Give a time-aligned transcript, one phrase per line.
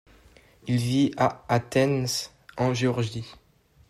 [0.65, 3.35] Il vit à Athens en Géorgie.